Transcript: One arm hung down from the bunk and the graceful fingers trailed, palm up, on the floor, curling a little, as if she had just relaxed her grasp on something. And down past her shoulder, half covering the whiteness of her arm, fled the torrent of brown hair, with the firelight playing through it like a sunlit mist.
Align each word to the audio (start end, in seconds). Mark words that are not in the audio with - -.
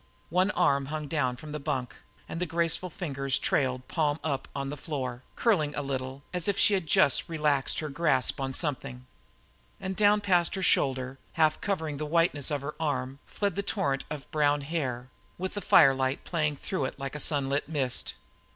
One 0.31 0.49
arm 0.57 0.87
hung 0.87 1.07
down 1.07 1.35
from 1.35 1.51
the 1.51 1.59
bunk 1.59 1.95
and 2.27 2.39
the 2.41 2.47
graceful 2.47 2.89
fingers 2.89 3.37
trailed, 3.37 3.87
palm 3.87 4.19
up, 4.23 4.47
on 4.55 4.71
the 4.71 4.75
floor, 4.75 5.21
curling 5.35 5.75
a 5.75 5.83
little, 5.83 6.23
as 6.33 6.47
if 6.47 6.57
she 6.57 6.73
had 6.73 6.87
just 6.87 7.29
relaxed 7.29 7.77
her 7.81 7.89
grasp 7.89 8.41
on 8.41 8.51
something. 8.51 9.05
And 9.79 9.95
down 9.95 10.19
past 10.21 10.55
her 10.55 10.63
shoulder, 10.63 11.19
half 11.33 11.61
covering 11.61 11.97
the 11.97 12.07
whiteness 12.07 12.49
of 12.49 12.61
her 12.61 12.73
arm, 12.79 13.19
fled 13.27 13.55
the 13.55 13.61
torrent 13.61 14.05
of 14.09 14.31
brown 14.31 14.61
hair, 14.61 15.11
with 15.37 15.53
the 15.53 15.61
firelight 15.61 16.23
playing 16.23 16.55
through 16.55 16.85
it 16.85 16.97
like 16.97 17.13
a 17.13 17.19
sunlit 17.19 17.69
mist. 17.69 18.15